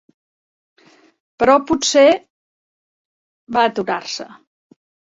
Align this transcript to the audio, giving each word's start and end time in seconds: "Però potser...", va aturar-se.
"Però 1.43 1.59
potser...", 1.73 2.07
va 3.59 3.71
aturar-se. 3.73 4.31